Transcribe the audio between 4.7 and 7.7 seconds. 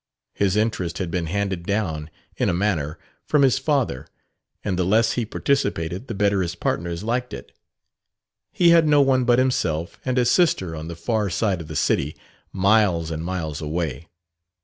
the less he participated the better his partners liked it.